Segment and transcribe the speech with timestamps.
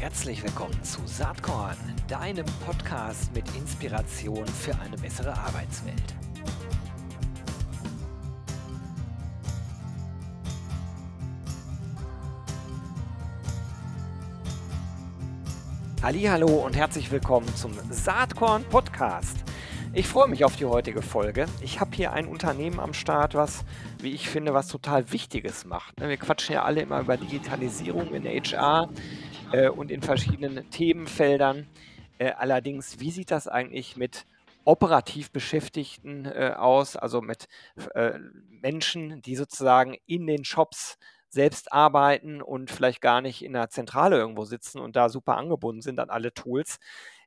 [0.00, 6.14] Herzlich willkommen zu Saatkorn, deinem Podcast mit Inspiration für eine bessere Arbeitswelt.
[16.00, 19.38] Hallo und herzlich willkommen zum Saatkorn Podcast.
[19.94, 21.46] Ich freue mich auf die heutige Folge.
[21.60, 23.64] Ich habe hier ein Unternehmen am Start, was,
[24.00, 26.00] wie ich finde, was total Wichtiges macht.
[26.00, 28.88] Wir quatschen ja alle immer über Digitalisierung in HR
[29.52, 31.66] äh, und in verschiedenen Themenfeldern.
[32.18, 34.26] Äh, allerdings, wie sieht das eigentlich mit
[34.64, 37.48] operativ Beschäftigten äh, aus, also mit
[37.94, 38.18] äh,
[38.50, 40.98] Menschen, die sozusagen in den Shops
[41.30, 45.82] selbst arbeiten und vielleicht gar nicht in der Zentrale irgendwo sitzen und da super angebunden
[45.82, 46.78] sind an alle Tools.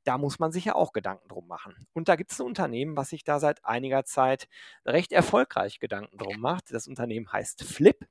[0.04, 1.76] Da muss man sich ja auch Gedanken drum machen.
[1.94, 4.48] Und da gibt es ein Unternehmen, was sich da seit einiger Zeit
[4.86, 6.74] recht erfolgreich Gedanken drum macht.
[6.74, 8.08] Das Unternehmen heißt Flip.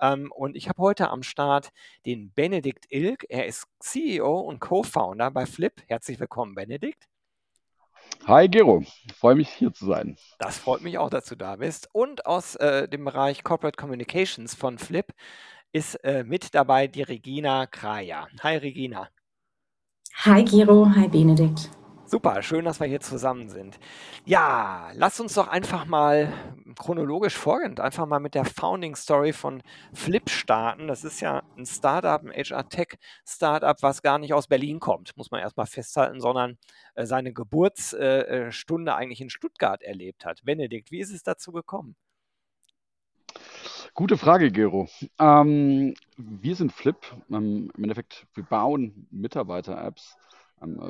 [0.00, 1.70] Ähm, und ich habe heute am Start
[2.06, 3.26] den Benedikt Ilk.
[3.28, 5.72] Er ist CEO und Co-Founder bei Flip.
[5.86, 7.08] Herzlich willkommen, Benedikt.
[8.26, 8.82] Hi Gero,
[9.16, 10.16] freue mich hier zu sein.
[10.38, 11.88] Das freut mich auch, dass du da bist.
[11.92, 15.06] Und aus äh, dem Bereich Corporate Communications von Flip
[15.72, 18.28] ist äh, mit dabei die Regina Kraja.
[18.42, 19.08] Hi Regina.
[20.24, 21.70] Hi Gero, hi Benedikt.
[22.06, 23.80] Super, schön, dass wir hier zusammen sind.
[24.26, 26.30] Ja, lass uns doch einfach mal
[26.78, 29.62] chronologisch vorgehen, einfach mal mit der Founding Story von
[29.94, 30.86] Flip starten.
[30.86, 35.40] Das ist ja ein Startup, ein HR-Tech-Startup, was gar nicht aus Berlin kommt, muss man
[35.40, 36.58] erstmal festhalten, sondern
[36.94, 40.44] äh, seine Geburtsstunde äh, eigentlich in Stuttgart erlebt hat.
[40.44, 41.96] Benedikt, wie ist es dazu gekommen?
[43.94, 44.88] Gute Frage, Gero.
[45.18, 46.98] Ähm, wir sind Flip.
[47.30, 50.16] Ähm, Im Endeffekt, wir bauen Mitarbeiter-Apps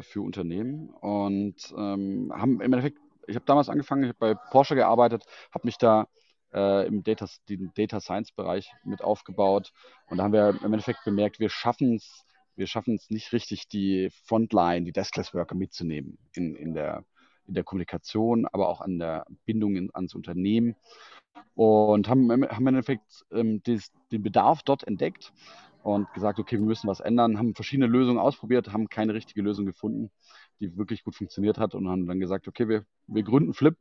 [0.02, 4.74] für Unternehmen und ähm, haben im Endeffekt, ich habe damals angefangen, ich habe bei Porsche
[4.74, 6.08] gearbeitet, habe mich da
[6.52, 7.26] äh, im Data,
[7.74, 9.72] Data Science Bereich mit aufgebaut
[10.08, 12.24] und da haben wir im Endeffekt bemerkt, wir schaffen es,
[12.56, 17.04] wir schaffen es nicht richtig, die Frontline, die Deskless Worker mitzunehmen in, in, der,
[17.46, 20.76] in der Kommunikation, aber auch an der Bindung in, ans Unternehmen
[21.54, 25.32] und haben, haben im Endeffekt ähm, des, den Bedarf dort entdeckt
[25.84, 29.66] und gesagt, okay, wir müssen was ändern, haben verschiedene Lösungen ausprobiert, haben keine richtige Lösung
[29.66, 30.10] gefunden,
[30.58, 33.76] die wirklich gut funktioniert hat und haben dann gesagt, okay, wir, wir gründen Flip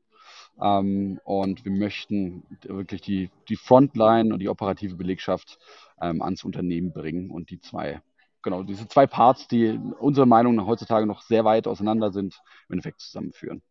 [0.62, 5.58] ähm, und wir möchten wirklich die, die Frontline und die operative Belegschaft
[6.02, 8.02] ähm, ans Unternehmen bringen und die zwei,
[8.42, 12.38] genau, diese zwei Parts, die unserer Meinung nach heutzutage noch sehr weit auseinander sind,
[12.68, 13.62] im Endeffekt zusammenführen.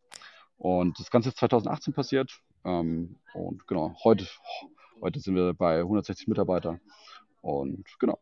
[0.57, 4.25] Und das Ganze ist 2018 passiert ähm, und genau, heute,
[5.01, 6.81] heute sind wir bei 160 Mitarbeitern
[7.43, 8.19] und genau.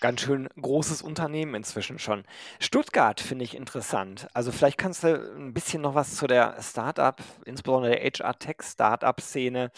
[0.00, 2.24] Ganz schön großes Unternehmen inzwischen schon.
[2.60, 4.28] Stuttgart finde ich interessant.
[4.34, 9.72] Also vielleicht kannst du ein bisschen noch was zu der Startup, insbesondere der HR-Tech-Startup-Szene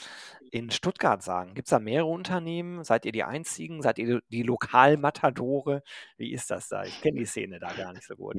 [0.51, 1.55] in Stuttgart sagen.
[1.55, 2.85] Gibt es da mehrere Unternehmen?
[2.85, 3.83] Seid ihr die einzigen?
[3.83, 5.83] Seid ihr die Lokalmatadore?
[6.17, 6.85] Wie ist das da?
[6.85, 8.37] Ich kenne die Szene da gar nicht so gut.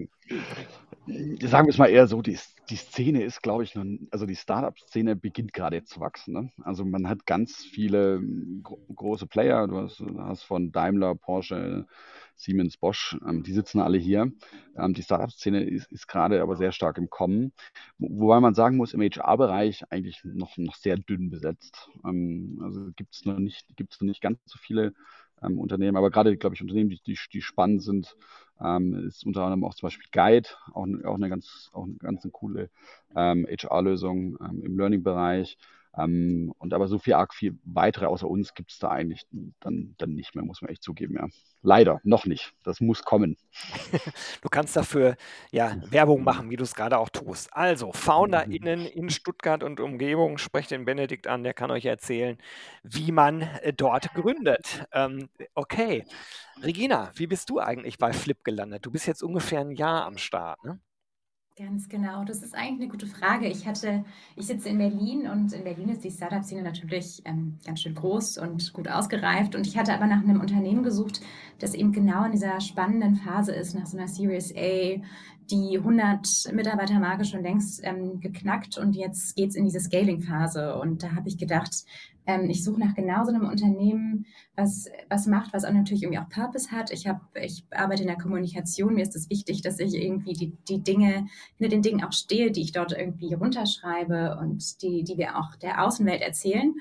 [1.41, 2.37] Sagen wir es mal eher so, die,
[2.69, 6.33] die Szene ist, glaube ich, noch, also die Startup-Szene beginnt gerade jetzt zu wachsen.
[6.33, 6.51] Ne?
[6.63, 11.85] Also man hat ganz viele hm, gro große Player, du hast, hast, von Daimler, Porsche,
[12.39, 14.31] Siemens, Bosch, ähm, die sitzen alle hier.
[14.77, 17.51] Ähm, die Startup-Szene ist, ist gerade aber sehr stark im Kommen.
[17.97, 21.89] Wobei man sagen muss, im HR-Bereich eigentlich noch, noch sehr dünn besetzt.
[22.05, 23.67] Ähm, also gibt es noch, nicht,
[24.01, 24.93] nicht ganz so viele
[25.41, 28.15] ähm, Unternehmen, aber gerade, glaube ich, Unternehmen, die, die, die spannend sind,
[28.61, 32.23] ähm, ist unter anderem auch zum Beispiel Guide, auch, auch eine ganz, auch eine ganz
[32.23, 32.69] eine coole
[33.15, 35.57] HR-Lösung im Learning-Bereich.
[35.97, 39.25] Ähm, und aber so viel arg viel weitere außer uns gibt es da eigentlich
[39.59, 41.27] dann, dann nicht mehr, muss man echt zugeben, ja.
[41.61, 42.53] Leider, noch nicht.
[42.63, 43.35] Das muss kommen.
[44.41, 45.17] du kannst dafür
[45.51, 47.53] ja Werbung machen, wie du es gerade auch tust.
[47.53, 52.37] Also, FounderInnen in Stuttgart und Umgebung, sprecht den Benedikt an, der kann euch erzählen,
[52.83, 54.85] wie man äh, dort gründet.
[54.93, 56.05] Ähm, okay.
[56.61, 58.85] Regina, wie bist du eigentlich bei Flip gelandet?
[58.85, 60.79] Du bist jetzt ungefähr ein Jahr am Start, ne?
[61.59, 63.47] Ganz genau, das ist eigentlich eine gute Frage.
[63.47, 64.05] Ich hatte,
[64.37, 68.37] ich sitze in Berlin und in Berlin ist die Startup-Szene natürlich ähm, ganz schön groß
[68.37, 69.55] und gut ausgereift.
[69.55, 71.19] Und ich hatte aber nach einem Unternehmen gesucht,
[71.59, 75.01] das eben genau in dieser spannenden Phase ist, nach so einer Series A,
[75.51, 80.75] die 100 Mitarbeiter-Marke schon längst ähm, geknackt und jetzt geht es in diese Scaling-Phase.
[80.75, 81.85] Und da habe ich gedacht,
[82.25, 84.25] ähm, ich suche nach genau so einem Unternehmen,
[84.55, 86.91] was, was macht, was auch natürlich irgendwie auch Purpose hat.
[86.91, 88.93] Ich, hab, ich arbeite in der Kommunikation.
[88.93, 92.51] Mir ist es wichtig, dass ich irgendwie die, die Dinge, hinter den Dingen auch stehe,
[92.51, 96.75] die ich dort irgendwie runterschreibe und die, die wir auch der Außenwelt erzählen.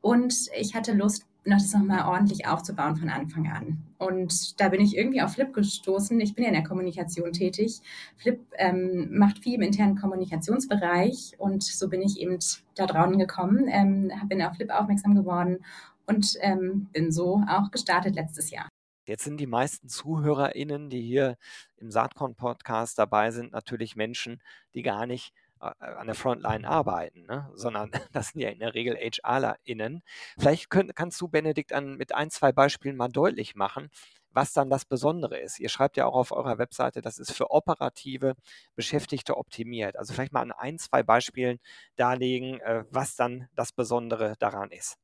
[0.00, 3.82] Und ich hatte Lust, noch das nochmal ordentlich aufzubauen von Anfang an.
[3.98, 6.18] Und da bin ich irgendwie auf Flip gestoßen.
[6.20, 7.80] Ich bin ja in der Kommunikation tätig.
[8.16, 12.38] Flip ähm, macht viel im internen Kommunikationsbereich und so bin ich eben
[12.74, 15.58] da draußen gekommen, ähm, bin auf Flip aufmerksam geworden
[16.06, 18.68] und ähm, bin so auch gestartet letztes Jahr.
[19.06, 21.36] Jetzt sind die meisten ZuhörerInnen, die hier
[21.76, 24.40] im Saatkorn-Podcast dabei sind, natürlich Menschen,
[24.74, 27.50] die gar nicht an der Frontline arbeiten, ne?
[27.54, 30.02] sondern das sind ja in der Regel HRlerInnen.
[30.38, 33.90] Vielleicht könnt, kannst du, Benedikt, an, mit ein, zwei Beispielen mal deutlich machen,
[34.30, 35.60] was dann das Besondere ist.
[35.60, 38.34] Ihr schreibt ja auch auf eurer Webseite, das ist für operative
[38.74, 39.96] Beschäftigte optimiert.
[39.96, 41.60] Also vielleicht mal an ein, zwei Beispielen
[41.96, 44.96] darlegen, äh, was dann das Besondere daran ist.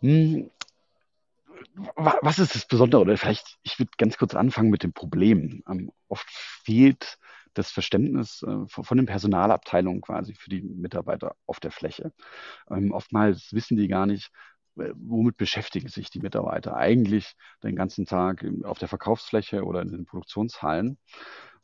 [0.00, 0.50] Hm,
[1.96, 3.00] was ist das Besondere?
[3.02, 5.62] Oder vielleicht, ich würde ganz kurz anfangen mit dem Problem.
[5.68, 7.18] Ähm, oft fehlt
[7.54, 12.12] das Verständnis äh, von, den Personalabteilungen quasi für die Mitarbeiter auf der Fläche.
[12.70, 14.30] Ähm, oftmals wissen die gar nicht,
[14.76, 19.90] äh, womit beschäftigen sich die Mitarbeiter eigentlich den ganzen Tag auf der Verkaufsfläche oder in
[19.90, 20.98] den Produktionshallen.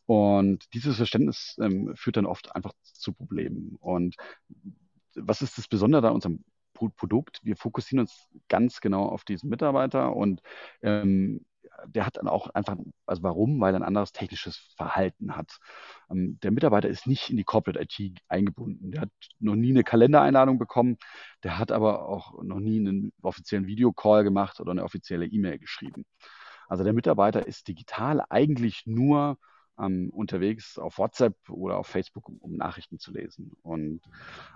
[0.06, 3.76] Und dieses Verständnis ähm, führt dann oft einfach zu Problemen.
[3.80, 4.16] Und
[5.14, 6.44] was ist das Besondere an unserem
[6.88, 7.40] Produkt.
[7.42, 10.40] Wir fokussieren uns ganz genau auf diesen Mitarbeiter und
[10.82, 11.44] ähm,
[11.86, 13.60] der hat dann auch einfach, also warum?
[13.60, 15.58] Weil er ein anderes technisches Verhalten hat.
[16.10, 18.92] Ähm, der Mitarbeiter ist nicht in die Corporate IT eingebunden.
[18.92, 20.98] Der hat noch nie eine Kalendereinladung bekommen.
[21.42, 26.04] Der hat aber auch noch nie einen offiziellen Videocall gemacht oder eine offizielle E-Mail geschrieben.
[26.68, 29.38] Also der Mitarbeiter ist digital eigentlich nur
[29.80, 33.52] ähm, unterwegs auf WhatsApp oder auf Facebook, um, um Nachrichten zu lesen.
[33.62, 34.02] Und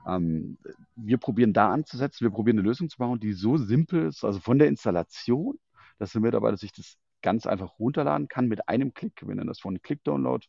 [0.06, 0.58] ähm,
[0.96, 4.40] wir probieren da anzusetzen, wir probieren eine Lösung zu bauen, die so simpel ist, also
[4.40, 5.58] von der Installation,
[5.98, 9.58] dass der Mitarbeiter sich das ganz einfach runterladen kann mit einem Klick, wir nennen das
[9.58, 10.46] von Click-Download,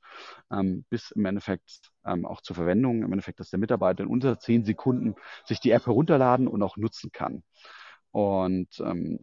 [0.52, 4.38] ähm, bis im Endeffekt ähm, auch zur Verwendung, im Endeffekt, dass der Mitarbeiter in unter
[4.38, 7.44] zehn Sekunden sich die App herunterladen und auch nutzen kann.
[8.12, 9.20] Und ähm,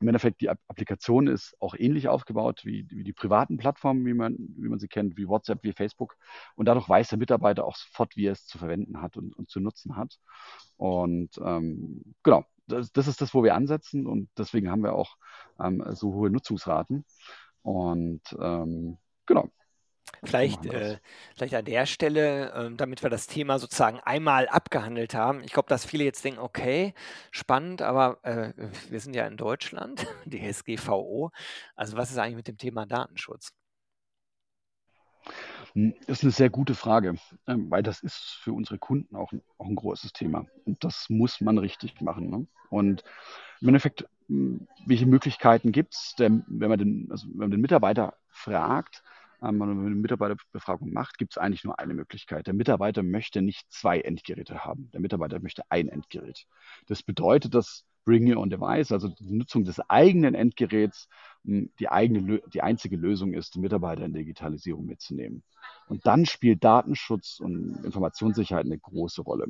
[0.00, 4.36] im Endeffekt, die Applikation ist auch ähnlich aufgebaut wie, wie die privaten Plattformen, wie man,
[4.56, 6.16] wie man sie kennt, wie WhatsApp, wie Facebook.
[6.56, 9.50] Und dadurch weiß der Mitarbeiter auch sofort, wie er es zu verwenden hat und, und
[9.50, 10.18] zu nutzen hat.
[10.76, 14.06] Und ähm, genau, das, das, ist das, wo wir ansetzen.
[14.06, 15.16] Und deswegen haben wir auch
[15.60, 17.04] ähm, so hohe Nutzungsraten.
[17.62, 19.50] Und ähm, genau,
[20.24, 20.98] Vielleicht, äh,
[21.36, 25.42] vielleicht an der Stelle, äh, damit wir das Thema sozusagen einmal abgehandelt haben.
[25.44, 26.94] Ich glaube, dass viele jetzt denken, okay,
[27.30, 28.52] spannend, aber äh,
[28.88, 31.30] wir sind ja in Deutschland, die SGVO.
[31.76, 33.52] Also was ist eigentlich mit dem Thema Datenschutz?
[35.74, 37.16] Hm, das ist eine sehr gute Frage,
[37.46, 40.46] ähm, weil das ist für unsere Kunden auch ein, auch ein großes Thema.
[40.64, 42.30] Und das muss man richtig machen.
[42.30, 42.46] Ne?
[42.70, 43.04] Und
[43.60, 48.14] im Endeffekt, hm, welche Möglichkeiten gibt es, wenn, man den, also wenn man den Mitarbeiter
[48.28, 49.02] fragt,
[49.42, 52.46] ähm, wenn man eine Mitarbeiterbefragung macht, gibt es eigentlich nur eine Möglichkeit.
[52.46, 54.90] Der Mitarbeiter möchte nicht zwei Endgeräte haben.
[54.92, 56.46] Der Mitarbeiter möchte ein Endgerät.
[56.86, 61.10] Das bedeutet, dass Bring Your Own Device, also die Nutzung des eigenen Endgeräts,
[61.44, 65.42] hm, die, eigene, die einzige Lösung ist, den Mitarbeiter in Digitalisierung mitzunehmen.
[65.88, 69.48] Und dann spielt Datenschutz und Informationssicherheit eine große Rolle.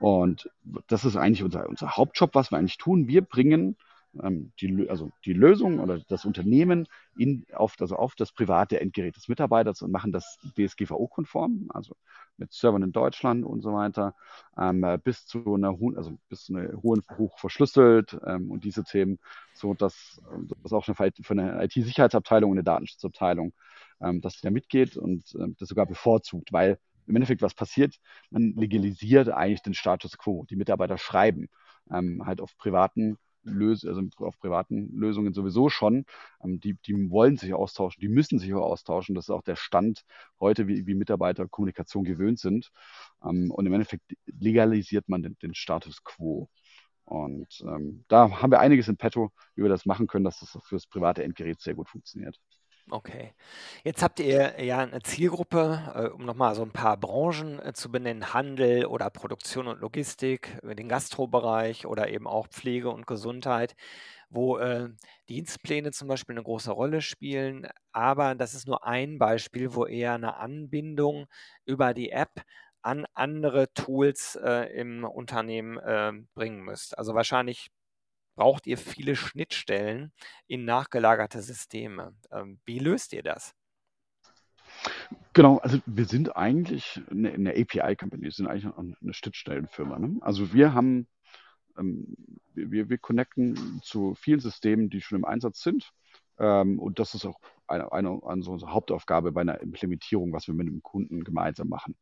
[0.00, 0.50] Und
[0.88, 3.06] das ist eigentlich unser, unser Hauptjob, was wir eigentlich tun.
[3.06, 3.76] Wir bringen
[4.22, 6.86] ähm, die, also die Lösung oder das Unternehmen
[7.16, 11.94] in, auf, also auf das private Endgerät des Mitarbeiters und machen das DSGVO-konform, also
[12.36, 14.14] mit Servern in Deutschland und so weiter,
[14.58, 18.84] ähm, bis zu einer hohen, also bis zu einer hohen hoch verschlüsselt ähm, und diese
[18.84, 19.18] Themen,
[19.54, 20.20] so dass
[20.62, 23.52] das auch eine, für eine IT-Sicherheitsabteilung und eine Datenschutzabteilung,
[24.00, 27.94] ähm, dass sie da mitgeht und ähm, das sogar bevorzugt, weil im Endeffekt was passiert,
[28.30, 30.44] man legalisiert eigentlich den Status quo.
[30.50, 31.48] Die Mitarbeiter schreiben
[31.90, 33.16] ähm, halt auf privaten
[33.46, 36.04] Lös also auf privaten Lösungen sowieso schon.
[36.42, 39.14] Ähm, die, die wollen sich austauschen, die müssen sich auch austauschen.
[39.14, 40.04] Das ist auch der Stand
[40.40, 42.70] heute, wie, wie Mitarbeiter Kommunikation gewöhnt sind.
[43.24, 46.48] Ähm, und im Endeffekt legalisiert man den, den Status quo.
[47.04, 50.58] Und ähm, da haben wir einiges in petto, wie wir das machen können, dass das
[50.64, 52.38] fürs private Endgerät sehr gut funktioniert.
[52.88, 53.34] Okay.
[53.82, 57.90] Jetzt habt ihr ja eine Zielgruppe, äh, um nochmal so ein paar Branchen äh, zu
[57.90, 63.74] benennen, Handel oder Produktion und Logistik, äh, den Gastrobereich oder eben auch Pflege und Gesundheit,
[64.30, 64.90] wo äh,
[65.28, 67.66] Dienstpläne zum Beispiel eine große Rolle spielen.
[67.92, 71.26] Aber das ist nur ein Beispiel, wo eher eine Anbindung
[71.64, 72.42] über die App
[72.82, 76.96] an andere Tools äh, im Unternehmen äh, bringen müsst.
[76.96, 77.68] Also wahrscheinlich
[78.36, 80.12] braucht ihr viele Schnittstellen
[80.46, 82.14] in nachgelagerte Systeme.
[82.30, 83.54] Ähm, wie löst ihr das?
[85.32, 89.98] Genau, also wir sind eigentlich eine, eine API-Company, wir sind eigentlich eine Schnittstellenfirma.
[89.98, 90.16] Ne?
[90.20, 91.08] Also wir haben,
[91.78, 92.16] ähm,
[92.54, 95.90] wir, wir connecten zu vielen Systemen, die schon im Einsatz sind.
[96.38, 100.54] Ähm, und das ist auch eine, eine, eine unsere Hauptaufgabe bei einer Implementierung, was wir
[100.54, 101.96] mit dem Kunden gemeinsam machen.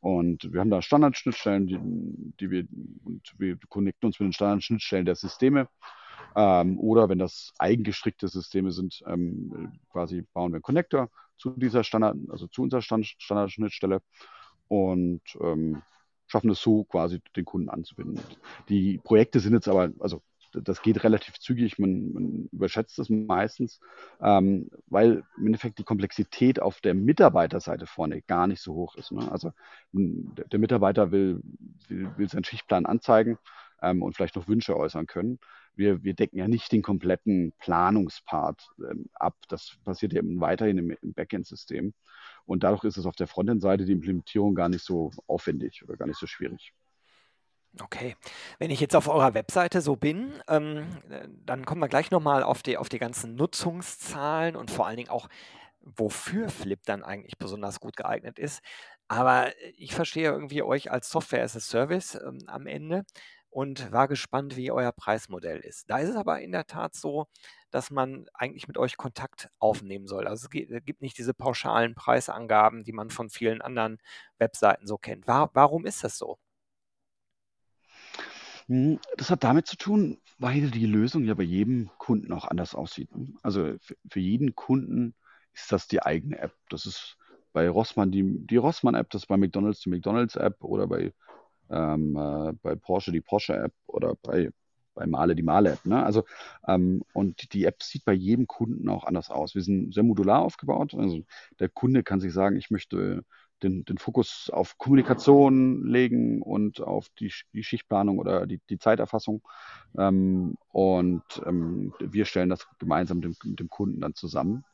[0.00, 1.78] Und wir haben da Standardschnittstellen, die,
[2.40, 2.66] die wir,
[3.04, 5.68] und wir connecten uns mit den Standardschnittstellen der Systeme.
[6.36, 11.84] Ähm, oder wenn das eigengestrickte Systeme sind, ähm, quasi bauen wir einen Connector zu dieser
[11.84, 14.00] Standard, also zu unserer Stand, Standardschnittstelle
[14.68, 15.82] und ähm,
[16.26, 18.22] schaffen es so quasi den Kunden anzubinden.
[18.68, 23.80] Die Projekte sind jetzt aber, also das geht relativ zügig, man, man überschätzt es meistens,
[24.20, 29.12] ähm, weil im Endeffekt die Komplexität auf der Mitarbeiterseite vorne gar nicht so hoch ist.
[29.12, 29.30] Ne?
[29.30, 29.52] Also
[29.92, 31.40] der Mitarbeiter will,
[31.88, 33.38] will, will seinen Schichtplan anzeigen
[33.82, 35.38] ähm, und vielleicht noch Wünsche äußern können.
[35.74, 39.36] Wir, wir decken ja nicht den kompletten Planungspart ähm, ab.
[39.48, 41.94] Das passiert ja weiterhin im, im Backend-System.
[42.44, 46.06] Und dadurch ist es auf der Frontend-Seite die Implementierung gar nicht so aufwendig oder gar
[46.06, 46.74] nicht so schwierig.
[47.78, 48.16] Okay.
[48.58, 50.86] Wenn ich jetzt auf eurer Webseite so bin, ähm,
[51.46, 55.10] dann kommen wir gleich nochmal auf die, auf die ganzen Nutzungszahlen und vor allen Dingen
[55.10, 55.28] auch,
[55.82, 58.60] wofür Flip dann eigentlich besonders gut geeignet ist.
[59.08, 63.04] Aber ich verstehe irgendwie euch als Software as a Service ähm, am Ende
[63.50, 65.90] und war gespannt, wie euer Preismodell ist.
[65.90, 67.26] Da ist es aber in der Tat so,
[67.70, 70.26] dass man eigentlich mit euch Kontakt aufnehmen soll.
[70.26, 73.98] Also es gibt nicht diese pauschalen Preisangaben, die man von vielen anderen
[74.38, 75.26] Webseiten so kennt.
[75.26, 76.38] warum ist das so?
[78.70, 82.76] Hm, das hat damit zu tun, weil die Lösung ja bei jedem Kunden auch anders
[82.76, 83.14] aussieht.
[83.16, 83.34] Ne?
[83.42, 83.74] Also
[84.08, 85.14] für jeden Kunden
[85.52, 86.54] ist das die eigene App.
[86.68, 87.18] Das ist
[87.52, 91.12] bei Rossmann die, die Rossmann-App, das ist bei McDonalds die McDonalds-App oder bei,
[91.68, 94.50] ähm, äh, bei Porsche die Porsche-App oder bei,
[94.94, 95.84] bei Male die Male-App.
[95.84, 96.04] Ne?
[96.04, 96.24] Also,
[96.68, 99.56] ähm, und die App sieht bei jedem Kunden auch anders aus.
[99.56, 100.94] Wir sind sehr modular aufgebaut.
[100.94, 101.24] Also
[101.58, 103.24] der Kunde kann sich sagen, ich möchte
[103.62, 109.42] den, den Fokus auf Kommunikation legen und auf die, die Schichtplanung oder die, die Zeiterfassung.
[109.98, 114.64] Ähm, und ähm, wir stellen das gemeinsam mit dem, mit dem, Kunden dann zusammen.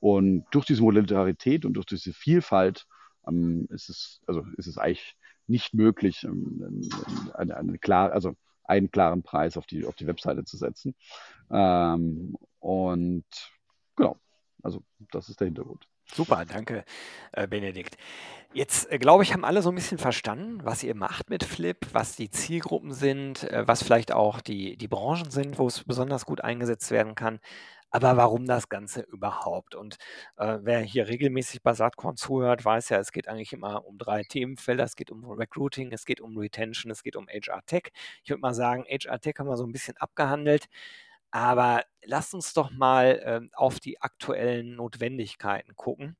[0.00, 2.86] Und durch diese Modularität und durch diese Vielfalt
[3.26, 6.88] ähm, ist, es, also ist es eigentlich nicht möglich, ähm,
[7.34, 8.34] eine, eine klar, also
[8.64, 10.94] einen klaren Preis auf die, auf die Webseite zu setzen.
[11.50, 13.24] Ähm, und
[13.96, 14.18] genau,
[14.62, 15.86] also das ist der Hintergrund.
[16.06, 16.84] Super, danke,
[17.32, 17.96] äh, Benedikt.
[18.52, 21.78] Jetzt, äh, glaube ich, haben alle so ein bisschen verstanden, was ihr macht mit Flip,
[21.92, 26.26] was die Zielgruppen sind, äh, was vielleicht auch die, die Branchen sind, wo es besonders
[26.26, 27.40] gut eingesetzt werden kann.
[27.90, 29.74] Aber warum das Ganze überhaupt?
[29.74, 29.98] Und
[30.38, 34.84] wer hier regelmäßig bei Saatkorn zuhört, weiß ja, es geht eigentlich immer um drei Themenfelder.
[34.84, 37.92] Es geht um Recruiting, es geht um Retention, es geht um HR Tech.
[38.24, 40.68] Ich würde mal sagen, HR Tech haben wir so ein bisschen abgehandelt.
[41.32, 43.06] Aber lasst uns doch mal
[43.52, 46.16] äh, auf die aktuellen Notwendigkeiten gucken.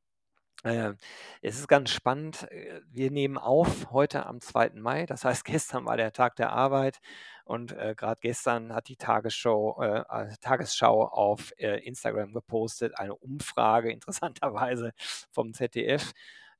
[0.64, 0.94] Äh,
[1.42, 2.50] es ist ganz spannend.
[2.50, 4.70] Äh, wir nehmen auf heute am 2.
[4.76, 5.06] Mai.
[5.06, 7.00] Das heißt, gestern war der Tag der Arbeit
[7.44, 13.14] und äh, gerade gestern hat die Tagesschau, äh, äh, Tagesschau auf äh, Instagram gepostet, eine
[13.14, 14.92] Umfrage interessanterweise
[15.30, 16.12] vom ZDF,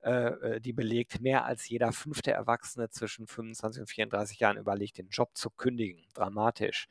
[0.05, 5.31] die belegt, mehr als jeder fünfte Erwachsene zwischen 25 und 34 Jahren überlegt, den Job
[5.37, 6.05] zu kündigen.
[6.13, 6.89] Dramatisch.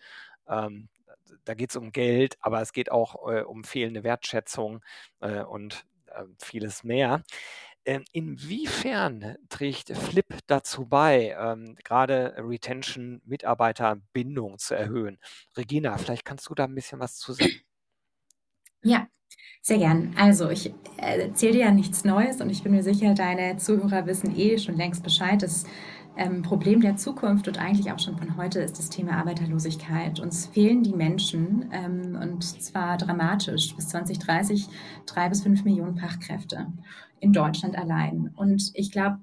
[0.48, 0.88] Ähm,
[1.46, 4.84] da geht es um Geld, aber es geht auch äh, um fehlende Wertschätzung
[5.20, 7.24] äh, und äh, vieles mehr.
[7.84, 15.18] Ähm, inwiefern trägt Flip dazu bei, ähm, gerade Retention, Mitarbeiterbindung zu erhöhen?
[15.58, 17.62] Regina, vielleicht kannst du da ein bisschen was zu sagen.
[18.84, 19.08] Ja,
[19.64, 20.14] sehr gern.
[20.18, 24.38] Also ich erzähle dir ja nichts Neues und ich bin mir sicher, deine Zuhörer wissen
[24.38, 25.66] eh schon längst Bescheid, dass
[26.18, 30.20] ähm, Problem der Zukunft und eigentlich auch schon von heute ist das Thema Arbeiterlosigkeit.
[30.20, 33.76] Uns fehlen die Menschen ähm, und zwar dramatisch.
[33.76, 34.68] Bis 2030
[35.06, 36.68] drei bis fünf Millionen Fachkräfte
[37.20, 38.32] in Deutschland allein.
[38.36, 39.20] Und ich glaube,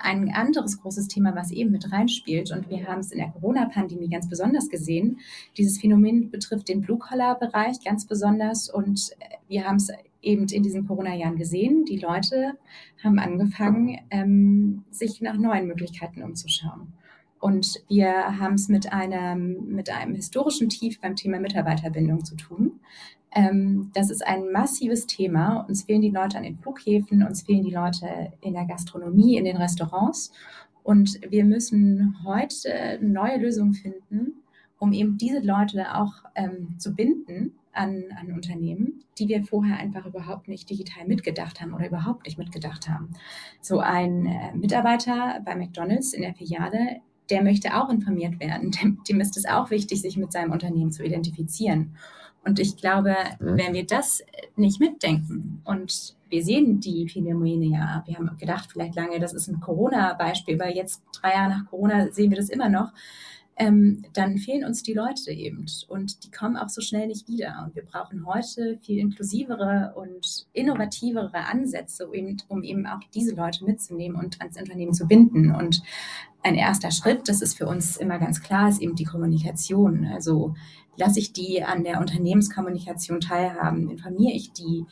[0.00, 4.08] ein anderes großes Thema, was eben mit reinspielt, und wir haben es in der Corona-Pandemie
[4.08, 5.20] ganz besonders gesehen,
[5.56, 9.10] dieses Phänomen betrifft den Blue-Collar-Bereich ganz besonders und
[9.48, 9.90] wir haben es
[10.26, 11.84] eben in diesen Corona-Jahren gesehen.
[11.84, 12.58] Die Leute
[13.02, 16.92] haben angefangen, ähm, sich nach neuen Möglichkeiten umzuschauen.
[17.38, 22.80] Und wir haben es mit einem, mit einem historischen Tief beim Thema Mitarbeiterbindung zu tun.
[23.30, 25.60] Ähm, das ist ein massives Thema.
[25.68, 29.44] Uns fehlen die Leute an den Flughäfen, uns fehlen die Leute in der Gastronomie, in
[29.44, 30.32] den Restaurants.
[30.82, 34.42] Und wir müssen heute neue Lösungen finden,
[34.78, 40.06] um eben diese Leute auch ähm, zu binden an, an Unternehmen, die wir vorher einfach
[40.06, 43.10] überhaupt nicht digital mitgedacht haben oder überhaupt nicht mitgedacht haben.
[43.60, 48.70] So ein äh, Mitarbeiter bei McDonald's in der Filiale, der möchte auch informiert werden.
[48.82, 51.96] Dem, dem ist es auch wichtig, sich mit seinem Unternehmen zu identifizieren.
[52.44, 53.58] Und ich glaube, mhm.
[53.58, 54.22] wenn wir das
[54.54, 59.48] nicht mitdenken und wir sehen die Phänomene ja, wir haben gedacht vielleicht lange, das ist
[59.48, 62.92] ein Corona-Beispiel, weil jetzt drei Jahre nach Corona sehen wir das immer noch
[63.58, 67.64] ähm, dann fehlen uns die Leute eben und die kommen auch so schnell nicht wieder.
[67.64, 73.64] Und wir brauchen heute viel inklusivere und innovativere Ansätze, um, um eben auch diese Leute
[73.64, 75.54] mitzunehmen und ans Unternehmen zu binden.
[75.54, 75.82] Und
[76.42, 80.04] ein erster Schritt, das ist für uns immer ganz klar, ist eben die Kommunikation.
[80.04, 80.54] Also
[80.96, 84.84] lasse ich die an der Unternehmenskommunikation teilhaben, informiere ich die,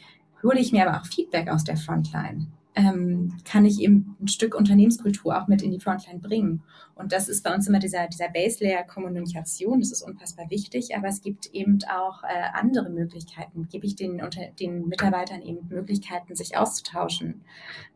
[0.42, 2.46] hole ich mir aber auch Feedback aus der Frontline.
[2.76, 6.62] Ähm, kann ich eben ein Stück Unternehmenskultur auch mit in die Frontline bringen.
[6.96, 11.20] Und das ist bei uns immer dieser, dieser Base-Layer-Kommunikation, das ist unfassbar wichtig, aber es
[11.20, 13.68] gibt eben auch äh, andere Möglichkeiten.
[13.68, 17.42] Gebe ich den, unter, den Mitarbeitern eben Möglichkeiten, sich auszutauschen,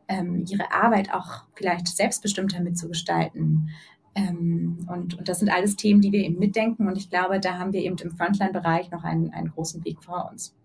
[0.07, 3.69] ähm, ihre Arbeit auch vielleicht selbstbestimmter mitzugestalten.
[4.15, 6.87] Ähm, und, und das sind alles Themen, die wir eben mitdenken.
[6.87, 10.29] Und ich glaube, da haben wir eben im Frontline-Bereich noch einen, einen großen Weg vor
[10.31, 10.55] uns.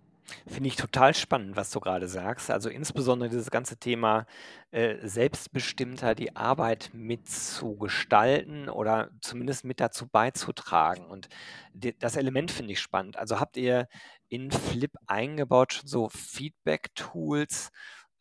[0.47, 2.50] Finde ich total spannend, was du gerade sagst.
[2.50, 4.26] Also insbesondere dieses ganze Thema
[4.71, 11.07] äh, selbstbestimmter die Arbeit mitzugestalten oder zumindest mit dazu beizutragen.
[11.07, 11.28] Und
[11.75, 13.19] die, das Element finde ich spannend.
[13.19, 13.87] Also habt ihr
[14.28, 17.71] in Flip eingebaut so Feedback-Tools,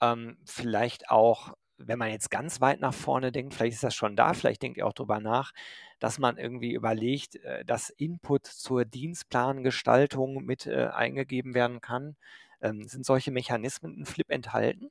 [0.02, 1.54] ähm, vielleicht auch
[1.88, 4.78] wenn man jetzt ganz weit nach vorne denkt, vielleicht ist das schon da, vielleicht denkt
[4.78, 5.52] ihr auch drüber nach,
[6.00, 12.16] dass man irgendwie überlegt, äh, dass Input zur Dienstplangestaltung mit äh, eingegeben werden kann.
[12.62, 14.90] Ähm, sind solche Mechanismen in Flip enthalten?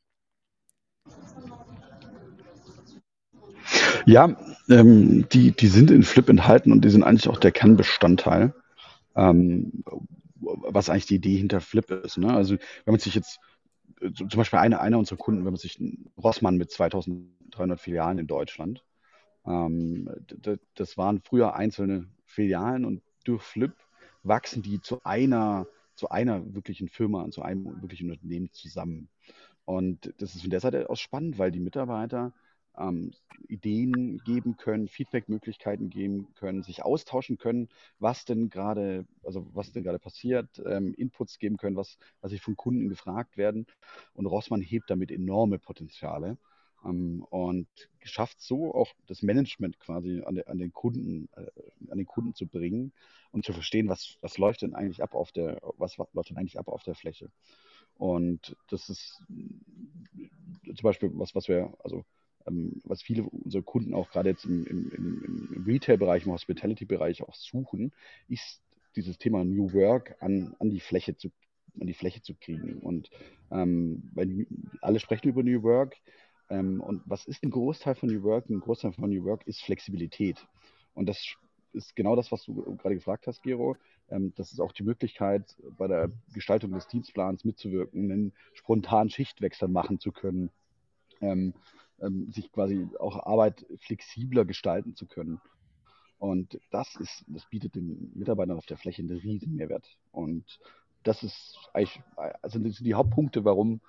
[4.07, 4.37] Ja,
[4.69, 8.55] ähm, die, die sind in Flip enthalten und die sind eigentlich auch der Kernbestandteil,
[9.15, 9.85] ähm,
[10.41, 12.19] was eigentlich die Idee hinter Flip ist.
[12.19, 12.35] Ne?
[12.35, 13.39] Also wenn man sich jetzt
[14.15, 15.79] zum Beispiel einer, einer unserer Kunden, wenn man sich
[16.17, 18.85] Rossmann mit 2300 Filialen in Deutschland,
[19.47, 20.09] ähm,
[20.75, 23.73] das waren früher einzelne Filialen und durch Flip
[24.23, 29.09] wachsen die zu einer, zu einer wirklichen Firma, zu einem wirklichen Unternehmen zusammen.
[29.65, 32.33] Und das ist von der Seite aus spannend, weil die Mitarbeiter
[32.79, 33.13] ähm,
[33.49, 39.83] Ideen geben können, Feedback-Möglichkeiten geben können, sich austauschen können, was denn gerade, also was denn
[39.83, 43.67] gerade passiert, ähm, Inputs geben können, was, was sich von Kunden gefragt werden.
[44.15, 46.39] Und Rossmann hebt damit enorme Potenziale
[46.85, 47.69] ähm, und
[48.03, 51.47] schafft so auch das Management quasi an, de, an den Kunden, äh,
[51.91, 52.93] an den Kunden zu bringen
[53.31, 56.37] und zu verstehen, was, was läuft denn eigentlich ab auf der, was, was läuft denn
[56.37, 57.31] eigentlich ab auf der Fläche.
[57.95, 62.05] Und das ist zum Beispiel was, was wir, also
[62.85, 67.93] was viele unserer Kunden auch gerade jetzt im, im, im Retail-Bereich, im Hospitality-Bereich auch suchen,
[68.29, 68.61] ist
[68.97, 71.31] dieses Thema New Work an, an die Fläche zu
[71.81, 72.81] an die Fläche zu kriegen.
[72.81, 73.11] Und
[73.51, 74.47] ähm, weil
[74.81, 75.97] alle sprechen über New Work.
[76.51, 78.51] Ähm, und was ist ein Großteil von New Work?
[78.51, 80.47] Ein Großteil von New Work ist Flexibilität.
[80.95, 81.37] Und das
[81.73, 83.77] ist genau das, was du gerade gefragt hast, Gero.
[84.11, 89.69] Ähm, das ist auch die Möglichkeit, bei der Gestaltung des Dienstplans mitzuwirken, einen spontanen Schichtwechsel
[89.69, 90.51] machen zu können.
[91.21, 91.55] Ähm,
[92.03, 95.41] ähm, sich quasi auch Arbeit flexibler gestalten zu können.
[96.19, 99.89] Und das ist, das bietet den Mitarbeitern auf der Fläche einen riesen Mehrwert.
[100.13, 100.61] Und
[101.03, 102.01] das ist eigentlich,
[102.43, 103.81] also sind die Hauptpunkte, warum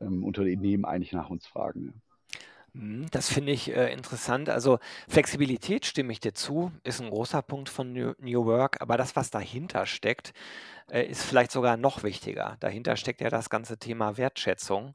[0.00, 2.00] ähm, Unternehmen eigentlich nach uns fragen.
[2.72, 4.48] Mhm, das finde ich äh, interessant.
[4.48, 4.78] Also
[5.08, 9.16] Flexibilität stimme ich dir zu, ist ein großer Punkt von New, New Work, aber das,
[9.16, 10.32] was dahinter steckt,
[10.90, 12.56] äh, ist vielleicht sogar noch wichtiger.
[12.60, 14.94] Dahinter steckt ja das ganze Thema Wertschätzung.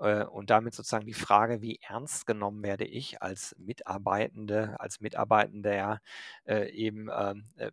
[0.00, 6.00] Äh, und damit sozusagen die Frage, wie ernst genommen werde ich als Mitarbeitende, als Mitarbeitender
[6.46, 7.70] äh, eben ähm, äh,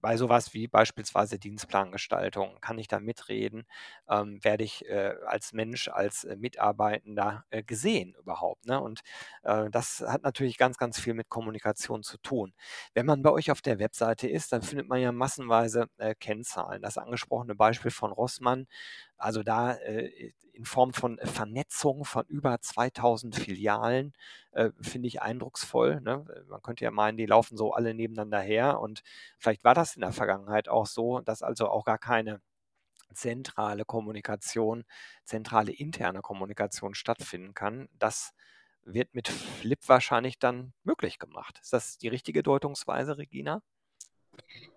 [0.00, 3.64] bei sowas wie beispielsweise Dienstplangestaltung, kann ich da mitreden,
[4.08, 4.84] ähm, werde ich
[5.26, 8.66] als Mensch, als Mitarbeitender gesehen überhaupt.
[8.66, 8.78] Ne?
[8.78, 9.00] Und
[9.42, 12.52] das hat natürlich ganz, ganz viel mit Kommunikation zu tun.
[12.92, 15.86] Wenn man bei euch auf der Webseite ist, dann findet man ja massenweise
[16.20, 16.82] Kennzahlen.
[16.82, 18.66] Das angesprochene Beispiel von Rossmann,
[19.18, 19.72] also da
[20.54, 24.12] in Form von Vernetzung von über 2000 Filialen,
[24.52, 26.00] äh, finde ich eindrucksvoll.
[26.00, 26.24] Ne?
[26.48, 29.02] Man könnte ja meinen, die laufen so alle nebeneinander her und
[29.38, 32.40] vielleicht war das in der Vergangenheit auch so, dass also auch gar keine
[33.14, 34.84] zentrale Kommunikation,
[35.24, 37.88] zentrale interne Kommunikation stattfinden kann.
[37.98, 38.32] Das
[38.84, 41.58] wird mit Flip wahrscheinlich dann möglich gemacht.
[41.62, 43.62] Ist das die richtige Deutungsweise, Regina?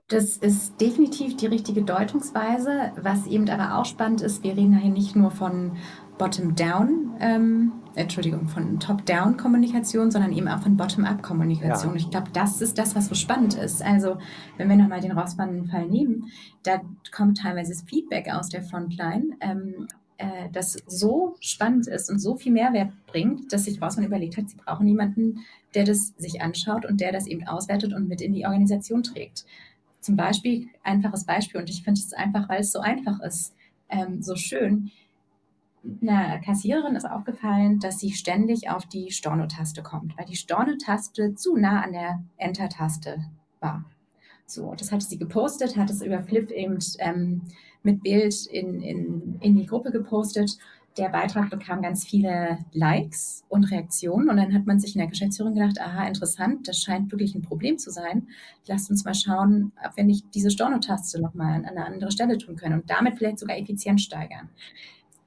[0.09, 2.93] Das ist definitiv die richtige Deutungsweise.
[2.95, 5.73] Was eben aber auch spannend ist, wir reden hier nicht nur von
[6.17, 11.91] Bottom-Down, ähm, Entschuldigung, von Top-Down-Kommunikation, sondern eben auch von Bottom-Up-Kommunikation.
[11.91, 11.97] Ja.
[11.97, 13.83] Ich glaube, das ist das, was so spannend ist.
[13.83, 14.17] Also,
[14.55, 16.31] wenn wir nochmal den Rossmann-Fall nehmen,
[16.63, 22.19] da kommt teilweise das Feedback aus der Frontline, ähm, äh, das so spannend ist und
[22.19, 26.41] so viel Mehrwert bringt, dass sich Rossmann überlegt hat, sie brauchen jemanden, der das sich
[26.41, 29.45] anschaut und der das eben auswertet und mit in die Organisation trägt
[30.07, 33.53] zum Beispiel, einfaches Beispiel, und ich finde es einfach, weil es so einfach ist,
[33.89, 34.89] ähm, so schön.
[36.01, 41.57] Einer Kassiererin ist aufgefallen, dass sie ständig auf die Storno-Taste kommt, weil die Storno-Taste zu
[41.57, 43.25] nah an der Enter-Taste
[43.59, 43.83] war.
[44.45, 47.41] So, das hatte sie gepostet, hat es über Flip eben ähm,
[47.83, 50.57] mit Bild in, in, in die Gruppe gepostet
[50.97, 55.07] der Beitrag bekam ganz viele Likes und Reaktionen und dann hat man sich in der
[55.07, 58.27] Geschäftsführung gedacht, aha, interessant, das scheint wirklich ein Problem zu sein.
[58.65, 62.55] Lasst uns mal schauen, ob wir nicht diese Storno-Taste nochmal an eine andere Stelle tun
[62.55, 64.49] können und damit vielleicht sogar Effizienz steigern.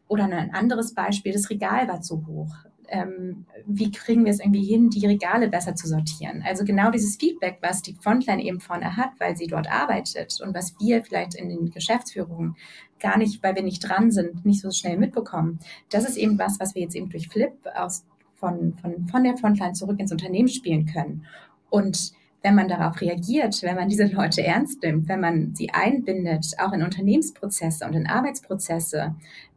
[0.08, 2.52] Oder ein anderes Beispiel, das Regal war zu hoch.
[2.90, 6.42] Ähm, wie kriegen wir es irgendwie hin, die Regale besser zu sortieren.
[6.46, 10.54] Also genau dieses Feedback, was die Frontline eben vorne hat, weil sie dort arbeitet und
[10.54, 12.56] was wir vielleicht in den Geschäftsführungen
[12.98, 15.58] gar nicht, weil wir nicht dran sind, nicht so schnell mitbekommen.
[15.90, 19.36] Das ist eben was, was wir jetzt eben durch Flip aus, von, von, von der
[19.36, 21.24] Frontline zurück ins Unternehmen spielen können.
[21.70, 26.54] Und wenn man darauf reagiert, wenn man diese Leute ernst nimmt, wenn man sie einbindet,
[26.58, 29.14] auch in Unternehmensprozesse und in Arbeitsprozesse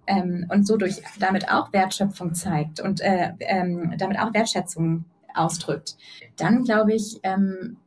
[0.08, 5.96] ähm, und so durch damit auch Wertschöpfung zeigt und äh, ähm, damit auch Wertschätzung ausdrückt,
[6.38, 7.78] dann glaube ich, ähm,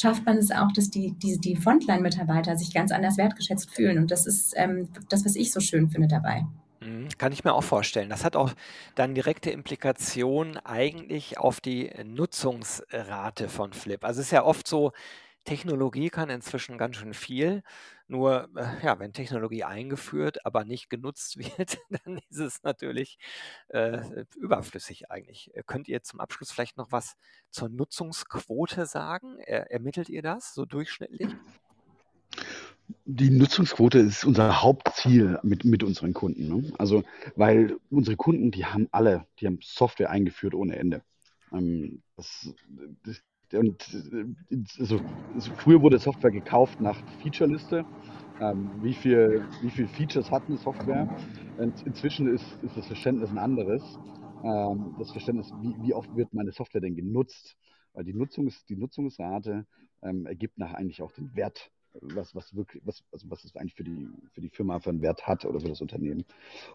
[0.00, 3.98] schafft man es auch, dass die, die, die Frontline-Mitarbeiter sich ganz anders wertgeschätzt fühlen.
[3.98, 6.46] Und das ist ähm, das, was ich so schön finde dabei.
[6.80, 8.08] Mhm, kann ich mir auch vorstellen.
[8.08, 8.52] Das hat auch
[8.94, 14.04] dann direkte Implikationen eigentlich auf die Nutzungsrate von Flip.
[14.04, 14.92] Also es ist ja oft so,
[15.48, 17.62] Technologie kann inzwischen ganz schön viel.
[18.06, 23.18] Nur, äh, ja, wenn Technologie eingeführt, aber nicht genutzt wird, dann ist es natürlich
[23.68, 25.50] äh, überflüssig eigentlich.
[25.54, 27.16] Äh, könnt ihr zum Abschluss vielleicht noch was
[27.50, 29.38] zur Nutzungsquote sagen?
[29.38, 31.28] Er, ermittelt ihr das so durchschnittlich?
[33.06, 36.48] Die Nutzungsquote ist unser Hauptziel mit, mit unseren Kunden.
[36.48, 36.72] Ne?
[36.76, 37.04] Also,
[37.36, 41.02] weil unsere Kunden, die haben alle, die haben Software eingeführt ohne Ende.
[41.52, 42.52] Ähm, das,
[43.04, 43.22] das,
[43.54, 43.84] und
[44.78, 45.00] also,
[45.34, 47.84] also früher wurde Software gekauft nach Featureliste.
[48.40, 51.08] Ähm, wie, viel, wie viel Features hat eine Software?
[51.56, 53.82] Und inzwischen ist, ist das Verständnis ein anderes.
[54.44, 57.56] Ähm, das Verständnis, wie, wie oft wird meine Software denn genutzt?
[57.94, 59.66] Weil die, Nutzungs, die Nutzungsrate
[60.02, 61.70] ähm, ergibt nach eigentlich auch den Wert
[62.00, 65.02] was, was wirklich, was, also was es eigentlich für die, für die Firma für einen
[65.02, 66.24] Wert hat oder für das Unternehmen.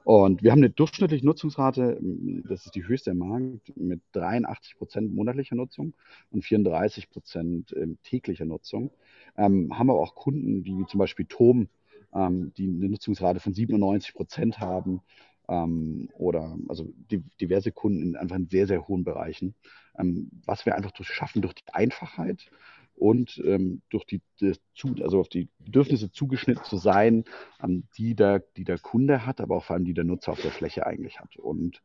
[0.04, 2.00] Und wir haben eine durchschnittliche Nutzungsrate,
[2.48, 5.94] das ist die höchste im Markt, mit 83 Prozent monatlicher Nutzung
[6.32, 8.92] und 34 Prozent ähm, täglicher Nutzung.
[9.38, 11.70] Ähm, haben aber auch Kunden, die zum Beispiel Tom,
[12.14, 15.02] ähm, die eine Nutzungsrate von 97 Prozent haben
[15.48, 19.56] ähm, oder also die, diverse Kunden in einfach in sehr, sehr hohen Bereichen.
[19.98, 22.50] Ähm, was wir einfach durch schaffen durch die Einfachheit
[22.96, 24.54] und ähm, durch die, die,
[25.02, 27.26] also auf die Bedürfnisse zugeschnitten zu sein,
[27.98, 30.52] die, der, die der Kunde hat, aber auch vor allem die der Nutzer auf der
[30.52, 31.36] Fläche eigentlich hat.
[31.38, 31.82] Und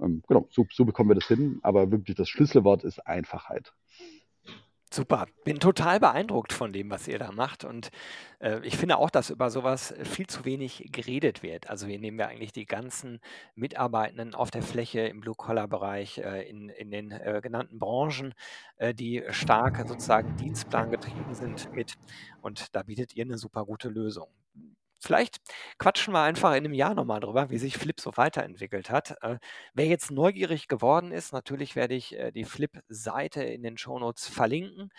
[0.00, 1.58] ähm, genau, so, so bekommen wir das hin.
[1.62, 3.72] Aber wirklich das Schlüsselwort ist Einfachheit.
[4.92, 7.62] Super, bin total beeindruckt von dem, was ihr da macht.
[7.62, 7.90] Und
[8.40, 11.70] äh, ich finde auch, dass über sowas viel zu wenig geredet wird.
[11.70, 13.20] Also hier nehmen wir eigentlich die ganzen
[13.54, 18.34] Mitarbeitenden auf der Fläche im Blue-Collar-Bereich, äh, in, in den äh, genannten Branchen,
[18.78, 21.94] äh, die stark sozusagen Dienstplan getrieben sind mit.
[22.40, 24.26] Und da bietet ihr eine super gute Lösung.
[25.00, 25.38] Vielleicht
[25.78, 29.16] quatschen wir einfach in einem Jahr nochmal drüber, wie sich Flip so weiterentwickelt hat.
[29.22, 29.38] Äh,
[29.74, 34.90] wer jetzt neugierig geworden ist, natürlich werde ich äh, die Flip-Seite in den Shownotes verlinken.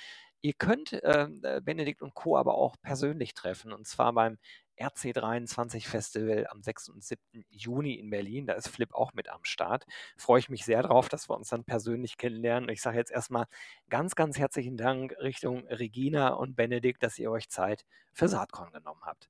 [0.42, 2.36] Ihr könnt äh, äh Benedikt und Co.
[2.38, 4.40] aber auch persönlich treffen, und zwar beim
[4.82, 6.90] RC23 Festival am 6.
[6.90, 7.22] und 7.
[7.50, 8.48] Juni in Berlin.
[8.48, 9.86] Da ist Flip auch mit am Start.
[10.18, 12.70] Freue ich mich sehr drauf, dass wir uns dann persönlich kennenlernen.
[12.70, 13.46] Ich sage jetzt erstmal
[13.90, 19.02] ganz, ganz herzlichen Dank Richtung Regina und Benedikt, dass ihr euch Zeit für Saatkorn genommen
[19.04, 19.30] habt.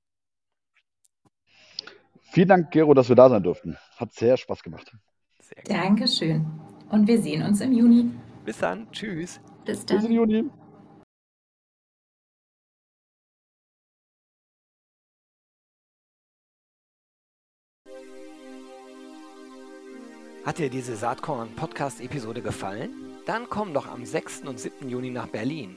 [2.32, 3.76] Vielen Dank, Gero, dass wir da sein durften.
[3.98, 4.90] Hat sehr Spaß gemacht.
[5.38, 6.46] Sehr Dankeschön.
[6.88, 8.10] Und wir sehen uns im Juni.
[8.46, 8.90] Bis dann.
[8.90, 9.38] Tschüss.
[9.66, 9.98] Bis dann.
[9.98, 10.44] Bis im Juni.
[20.46, 22.94] Hat dir diese Saatkorn-Podcast-Episode gefallen?
[23.26, 24.44] Dann komm doch am 6.
[24.46, 24.88] und 7.
[24.88, 25.76] Juni nach Berlin.